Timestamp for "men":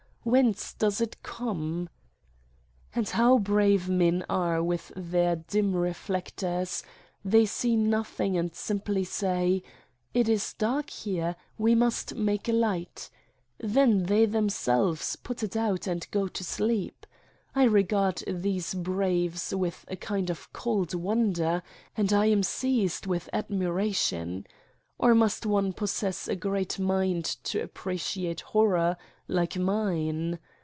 3.89-4.23